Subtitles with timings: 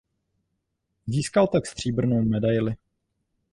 [1.07, 2.75] Získal tak stříbrnou medaili.